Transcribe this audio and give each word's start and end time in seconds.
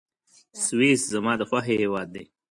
سویس 0.65 1.01
زما 1.13 1.33
د 1.37 1.41
خوښي 1.49 1.75
هېواد 1.83 2.07
دی. 2.15 2.25